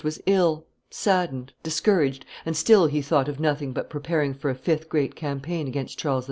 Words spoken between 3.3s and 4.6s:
nothing but preparing for a